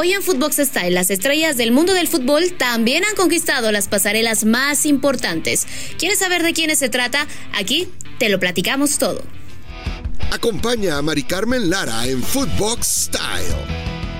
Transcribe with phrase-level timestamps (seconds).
[0.00, 4.44] Hoy en Footbox Style, las estrellas del mundo del fútbol también han conquistado las pasarelas
[4.44, 5.66] más importantes.
[5.98, 7.26] ¿Quieres saber de quiénes se trata?
[7.52, 7.88] Aquí
[8.20, 9.24] te lo platicamos todo.
[10.30, 13.56] Acompaña a Mari Carmen Lara en Footbox Style,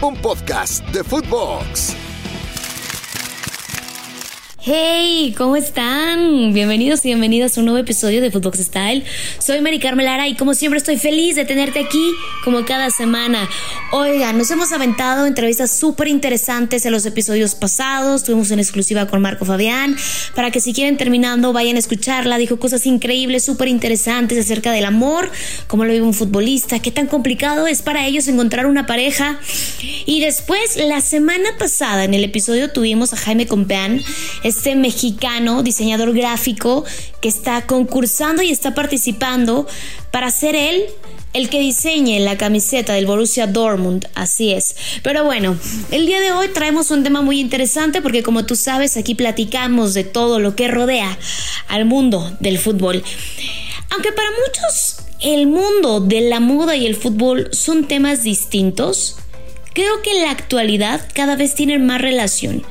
[0.00, 2.03] un podcast de Footbox.
[4.66, 6.54] Hey, ¿cómo están?
[6.54, 9.04] Bienvenidos y bienvenidas a un nuevo episodio de Footbox Style.
[9.38, 12.02] Soy Mari Carmen Lara y como siempre estoy feliz de tenerte aquí
[12.44, 13.46] como cada semana.
[13.92, 18.24] Oigan, nos hemos aventado entrevistas súper interesantes en los episodios pasados.
[18.24, 19.98] Tuvimos una exclusiva con Marco Fabián
[20.34, 22.38] para que si quieren terminando vayan a escucharla.
[22.38, 25.30] Dijo cosas increíbles, súper interesantes acerca del amor,
[25.66, 29.38] cómo lo vive un futbolista, qué tan complicado es para ellos encontrar una pareja.
[30.06, 34.02] Y después, la semana pasada en el episodio tuvimos a Jaime Compeán
[34.54, 36.84] este mexicano diseñador gráfico
[37.20, 39.66] que está concursando y está participando
[40.12, 40.84] para ser él
[41.32, 44.76] el que diseñe la camiseta del Borussia Dortmund, así es.
[45.02, 45.58] Pero bueno,
[45.90, 49.92] el día de hoy traemos un tema muy interesante porque como tú sabes, aquí platicamos
[49.92, 51.18] de todo lo que rodea
[51.66, 53.02] al mundo del fútbol.
[53.90, 59.16] Aunque para muchos el mundo de la moda y el fútbol son temas distintos,
[59.74, 62.64] creo que en la actualidad cada vez tienen más relación.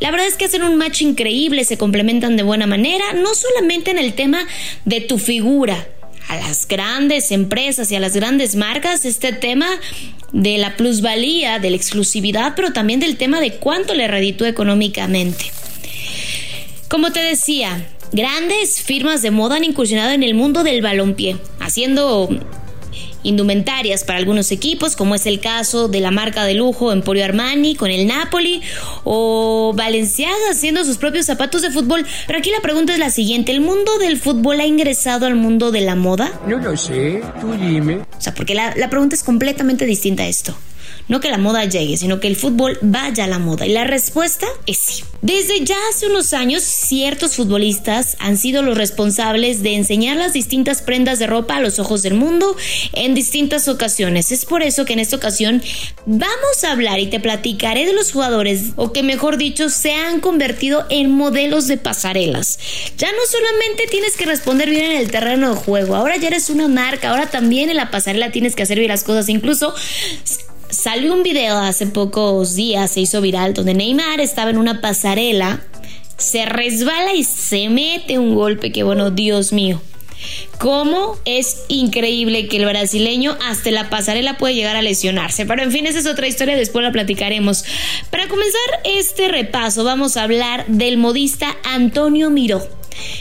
[0.00, 3.90] La verdad es que hacen un match increíble, se complementan de buena manera, no solamente
[3.90, 4.46] en el tema
[4.84, 5.88] de tu figura.
[6.28, 9.68] A las grandes empresas y a las grandes marcas, este tema
[10.32, 15.46] de la plusvalía, de la exclusividad, pero también del tema de cuánto le reditúa económicamente.
[16.88, 22.28] Como te decía, grandes firmas de moda han incursionado en el mundo del balompié, haciendo
[23.22, 27.74] indumentarias para algunos equipos, como es el caso de la marca de lujo Emporio Armani
[27.74, 28.62] con el Napoli
[29.04, 32.06] o Valenciaga haciendo sus propios zapatos de fútbol.
[32.26, 35.70] Pero aquí la pregunta es la siguiente, ¿el mundo del fútbol ha ingresado al mundo
[35.70, 36.32] de la moda?
[36.46, 37.96] No lo sé, tú dime.
[37.96, 40.54] O sea, porque la, la pregunta es completamente distinta a esto.
[41.08, 43.66] No que la moda llegue, sino que el fútbol vaya a la moda.
[43.66, 45.04] Y la respuesta es sí.
[45.20, 50.80] Desde ya hace unos años, ciertos futbolistas han sido los responsables de enseñar las distintas
[50.80, 52.56] prendas de ropa a los ojos del mundo
[52.92, 54.30] en distintas ocasiones.
[54.30, 55.60] Es por eso que en esta ocasión
[56.06, 60.20] vamos a hablar y te platicaré de los jugadores, o que mejor dicho, se han
[60.20, 62.58] convertido en modelos de pasarelas.
[62.96, 66.48] Ya no solamente tienes que responder bien en el terreno de juego, ahora ya eres
[66.48, 69.74] una marca, ahora también en la pasarela tienes que hacer bien las cosas, incluso
[70.78, 75.60] Salió un video hace pocos días, se hizo viral, donde Neymar estaba en una pasarela,
[76.18, 79.82] se resbala y se mete un golpe que, bueno, Dios mío.
[80.58, 85.46] Cómo es increíble que el brasileño hasta la pasarela puede llegar a lesionarse.
[85.46, 87.64] Pero en fin, esa es otra historia, después la platicaremos.
[88.12, 92.64] Para comenzar este repaso, vamos a hablar del modista Antonio Miró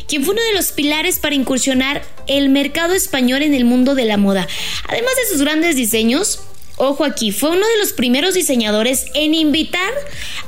[0.08, 4.06] quien fue uno de los pilares para incursionar el mercado español en el mundo de
[4.06, 4.48] la moda.
[4.88, 6.40] Además de sus grandes diseños,
[6.80, 9.92] Ojo aquí, fue uno de los primeros diseñadores en invitar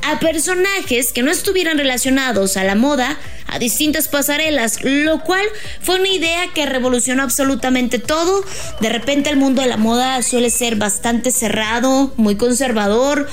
[0.04, 3.18] a personajes que no estuvieran relacionados a la moda
[3.48, 5.44] a distintas pasarelas, lo cual
[5.82, 8.44] fue una idea que revolucionó absolutamente todo.
[8.80, 13.28] De repente el mundo de la moda suele ser bastante cerrado, muy conservador,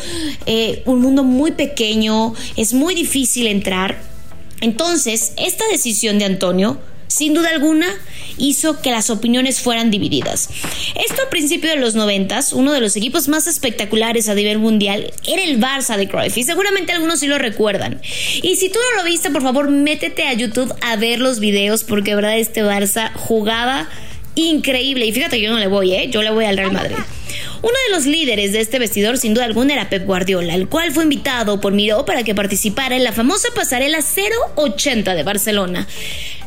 [0.46, 4.00] eh, un mundo muy pequeño, es muy difícil entrar.
[4.62, 7.86] Entonces, esta decisión de Antonio sin duda alguna,
[8.38, 10.48] hizo que las opiniones fueran divididas.
[10.94, 15.12] Esto a principios de los noventas, uno de los equipos más espectaculares a nivel mundial
[15.26, 18.00] era el Barça de Cruyff y seguramente algunos sí lo recuerdan.
[18.42, 21.84] Y si tú no lo viste, por favor, métete a YouTube a ver los videos
[21.84, 23.88] porque verdad este Barça jugaba
[24.34, 26.08] increíble y fíjate yo no le voy, ¿eh?
[26.10, 26.96] Yo le voy al Real Madrid.
[27.66, 30.92] Uno de los líderes de este vestidor sin duda alguna era Pep Guardiola, el cual
[30.92, 33.98] fue invitado por Miró para que participara en la famosa pasarela
[34.54, 35.88] 080 de Barcelona.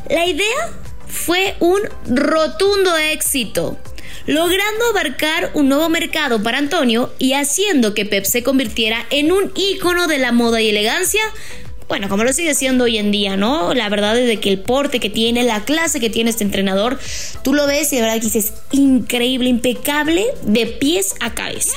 [0.08, 0.70] La idea
[1.06, 3.76] fue un rotundo éxito,
[4.24, 9.52] logrando abarcar un nuevo mercado para Antonio y haciendo que Pep se convirtiera en un
[9.54, 11.20] ícono de la moda y elegancia
[11.90, 13.74] bueno, como lo sigue siendo hoy en día, ¿no?
[13.74, 17.00] La verdad es de que el porte que tiene, la clase que tiene este entrenador,
[17.42, 21.74] tú lo ves y de verdad que dices increíble, impecable, de pies a cabeza.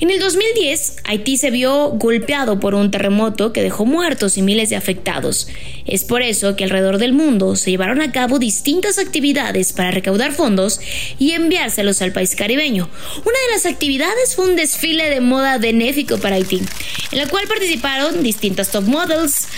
[0.00, 4.68] En el 2010, Haití se vio golpeado por un terremoto que dejó muertos y miles
[4.70, 5.48] de afectados.
[5.86, 10.32] Es por eso que alrededor del mundo se llevaron a cabo distintas actividades para recaudar
[10.32, 10.80] fondos
[11.18, 12.88] y enviárselos al país caribeño.
[13.16, 16.60] Una de las actividades fue un desfile de moda benéfico para Haití,
[17.12, 19.48] en la cual participaron distintas top models,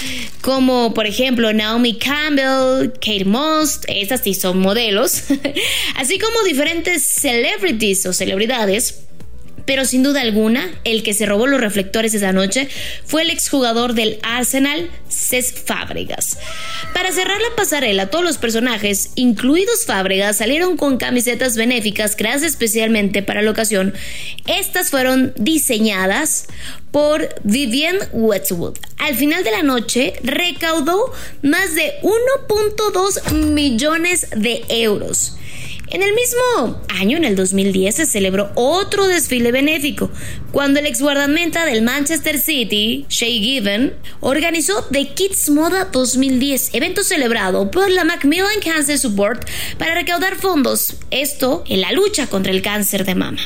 [0.40, 5.24] como por ejemplo Naomi Campbell, Kate Moss, estas sí son modelos,
[5.96, 9.09] así como diferentes celebrities o celebridades
[9.70, 12.68] pero sin duda alguna, el que se robó los reflectores esa noche
[13.04, 16.38] fue el exjugador del Arsenal, Cés Fábregas.
[16.92, 23.22] Para cerrar la pasarela, todos los personajes, incluidos Fábregas, salieron con camisetas benéficas creadas especialmente
[23.22, 23.94] para la ocasión.
[24.48, 26.48] Estas fueron diseñadas
[26.90, 28.76] por Vivienne Westwood.
[28.98, 31.12] Al final de la noche recaudó
[31.42, 35.36] más de 1.2 millones de euros.
[35.92, 40.08] En el mismo año, en el 2010, se celebró otro desfile benéfico,
[40.52, 47.02] cuando el ex guardameta del Manchester City, Shay Given, organizó The Kids Moda 2010, evento
[47.02, 49.48] celebrado por la Macmillan Cancer Support
[49.78, 53.40] para recaudar fondos, esto en la lucha contra el cáncer de mama.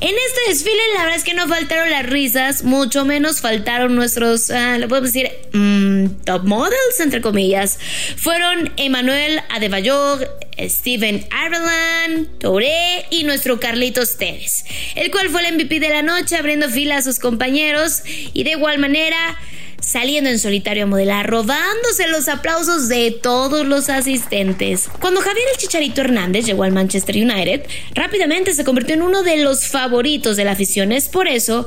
[0.00, 4.50] En este desfile la verdad es que no faltaron las risas, mucho menos faltaron nuestros,
[4.50, 7.78] uh, le podemos decir, mm, top models, entre comillas.
[8.16, 14.64] Fueron Emmanuel Adebayor, Steven Ireland, Touré y nuestro Carlitos Tevez,
[14.94, 18.52] el cual fue el MVP de la noche abriendo fila a sus compañeros y de
[18.52, 19.38] igual manera
[19.80, 24.88] saliendo en solitario a modelar, robándose los aplausos de todos los asistentes.
[25.00, 29.36] Cuando Javier el Chicharito Hernández llegó al Manchester United, rápidamente se convirtió en uno de
[29.36, 30.90] los favoritos de la afición.
[30.90, 31.66] Es por eso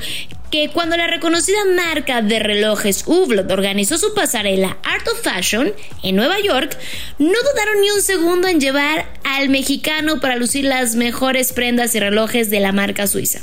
[0.52, 5.74] que cuando la reconocida marca de relojes Hublot organizó su pasarela Art of Fashion
[6.04, 6.78] en Nueva York,
[7.20, 12.00] no dudaron ni un segundo en llevar al mexicano para lucir las mejores prendas y
[12.00, 13.42] relojes de la marca suiza.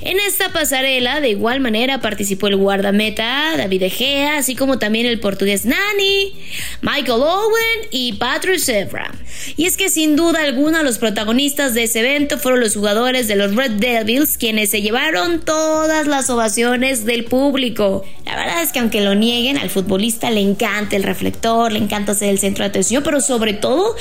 [0.00, 5.20] En esta pasarela, de igual manera, participó el guardameta David Egea, así como también el
[5.20, 6.34] portugués Nani,
[6.80, 9.12] Michael Owen y Patrick Sevra.
[9.56, 13.36] Y es que sin duda alguna los protagonistas de ese evento fueron los jugadores de
[13.36, 18.04] los Red Devils, quienes se llevaron todas las ovaciones del público.
[18.24, 22.14] La verdad es que aunque lo nieguen, al futbolista le encanta el reflector, le encanta
[22.14, 23.94] ser el centro de atención, pero sobre todo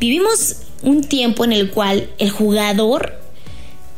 [0.00, 3.18] vivimos un tiempo en el cual el jugador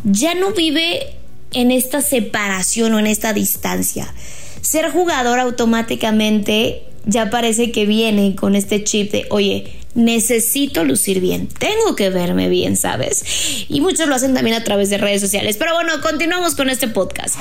[0.05, 1.17] ya no vive
[1.53, 4.13] en esta separación o en esta distancia.
[4.61, 11.49] Ser jugador automáticamente ya parece que viene con este chip de, oye, necesito lucir bien,
[11.49, 13.25] tengo que verme bien, ¿sabes?
[13.69, 15.57] Y muchos lo hacen también a través de redes sociales.
[15.57, 17.37] Pero bueno, continuamos con este podcast.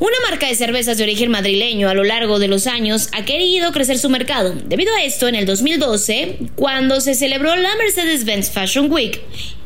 [0.00, 3.70] Una marca de cervezas de origen madrileño a lo largo de los años ha querido
[3.70, 4.54] crecer su mercado.
[4.64, 9.20] Debido a esto, en el 2012, cuando se celebró la Mercedes-Benz Fashion Week,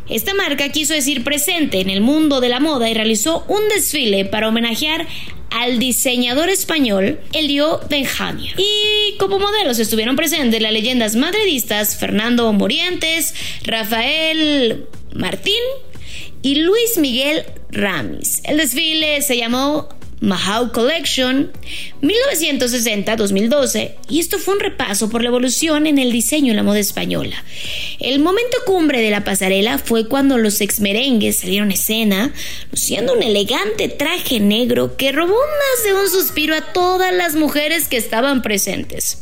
[0.08, 4.24] esta marca quiso decir presente en el mundo de la moda y realizó un desfile
[4.24, 5.06] para homenajear
[5.50, 8.54] al diseñador español Elio Benjamia.
[8.56, 15.62] Y como modelos estuvieron presentes las leyendas madridistas Fernando Morientes, Rafael Martín
[16.42, 18.42] y Luis Miguel Ramis.
[18.42, 19.88] El desfile se llamó
[20.20, 21.52] Mahau Collection
[22.02, 26.78] 1960-2012 y esto fue un repaso por la evolución en el diseño en la moda
[26.78, 27.42] española.
[28.00, 32.32] El momento cumbre de la pasarela fue cuando los ex merengues salieron a escena
[32.70, 37.88] luciendo un elegante traje negro que robó más de un suspiro a todas las mujeres
[37.88, 39.18] que estaban presentes.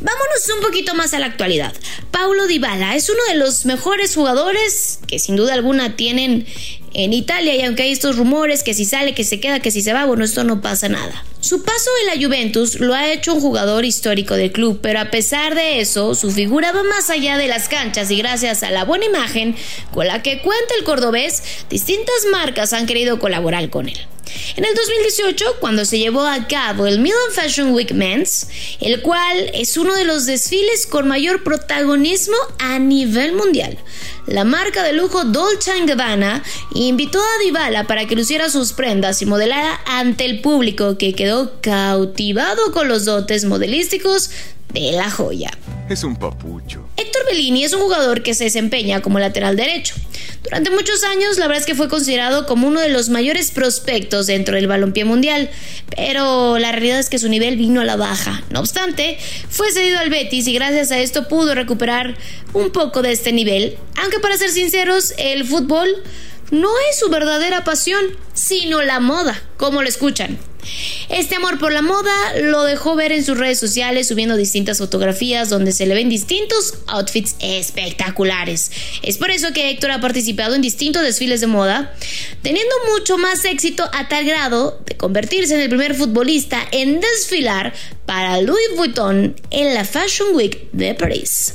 [0.00, 1.74] Vámonos un poquito más a la actualidad.
[2.10, 6.46] Paulo Dybala es uno de los mejores jugadores que sin duda alguna tienen
[6.92, 9.82] en Italia y aunque hay estos rumores que si sale, que se queda, que si
[9.82, 11.24] se va, bueno, esto no pasa nada.
[11.44, 15.10] Su paso en la Juventus lo ha hecho un jugador histórico del club, pero a
[15.10, 18.86] pesar de eso, su figura va más allá de las canchas y gracias a la
[18.86, 19.54] buena imagen
[19.92, 23.98] con la que cuenta el cordobés, distintas marcas han querido colaborar con él.
[24.56, 28.48] En el 2018, cuando se llevó a cabo el Milan Fashion Week Men's,
[28.80, 33.76] el cual es uno de los desfiles con mayor protagonismo a nivel mundial,
[34.26, 36.42] la marca de lujo Dolce Gabbana
[36.74, 41.60] invitó a Dybala para que luciera sus prendas y modelara ante el público que quedó
[41.60, 44.30] cautivado con los dotes modelísticos
[44.72, 45.50] de la joya.
[45.88, 46.88] Es un papucho.
[46.96, 49.94] Héctor Bellini es un jugador que se desempeña como lateral derecho.
[50.42, 54.26] Durante muchos años, la verdad es que fue considerado como uno de los mayores prospectos
[54.26, 55.50] dentro del balompié mundial,
[55.96, 58.42] pero la realidad es que su nivel vino a la baja.
[58.50, 62.16] No obstante, fue cedido al Betis y gracias a esto pudo recuperar
[62.52, 65.88] un poco de este nivel, aunque para ser sinceros, el fútbol
[66.50, 70.38] no es su verdadera pasión, sino la moda, como lo escuchan.
[71.08, 75.50] Este amor por la moda lo dejó ver en sus redes sociales subiendo distintas fotografías
[75.50, 78.70] donde se le ven distintos outfits espectaculares.
[79.02, 81.94] Es por eso que Héctor ha participado en distintos desfiles de moda,
[82.42, 87.72] teniendo mucho más éxito a tal grado de convertirse en el primer futbolista en desfilar
[88.06, 91.54] para Louis Vuitton en la Fashion Week de París.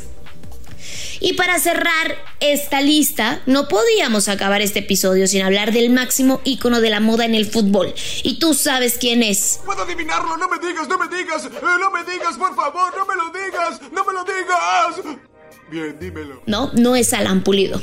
[1.20, 6.82] Y para cerrar esta lista, no podíamos acabar este episodio sin hablar del máximo ícono
[6.82, 7.94] de la moda en el fútbol.
[8.24, 9.60] Y tú sabes quién es.
[9.66, 11.50] Puedo adivinarlo, no me digas, no me digas, eh,
[11.80, 15.29] no me digas, por favor, no me lo digas, no me lo digas.
[16.46, 17.80] No, no es Alan Pulido.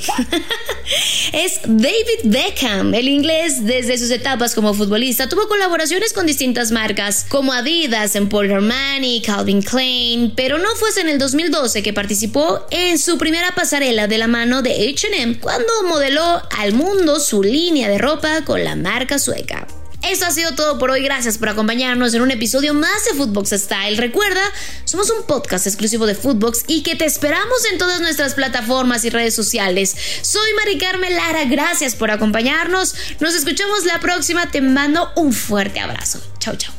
[1.32, 2.94] es David Beckham.
[2.94, 8.56] El inglés, desde sus etapas como futbolista, tuvo colaboraciones con distintas marcas, como Adidas, Emporio
[8.56, 14.06] Armani, Calvin Klein, pero no fue en el 2012 que participó en su primera pasarela
[14.06, 18.76] de la mano de HM, cuando modeló al mundo su línea de ropa con la
[18.76, 19.66] marca sueca.
[20.08, 21.02] Eso ha sido todo por hoy.
[21.02, 23.96] Gracias por acompañarnos en un episodio más de Footbox Style.
[23.96, 24.40] Recuerda,
[24.84, 29.10] somos un podcast exclusivo de Footbox y que te esperamos en todas nuestras plataformas y
[29.10, 29.96] redes sociales.
[30.22, 31.44] Soy Mari Carmen Lara.
[31.46, 32.94] Gracias por acompañarnos.
[33.18, 34.48] Nos escuchamos la próxima.
[34.48, 36.20] Te mando un fuerte abrazo.
[36.38, 36.72] Chau, chau.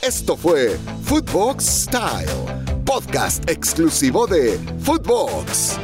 [0.00, 5.76] Esto fue Footbox Style, podcast exclusivo de Footbox.